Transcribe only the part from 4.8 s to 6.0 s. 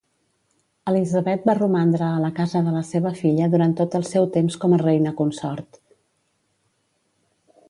reina consort.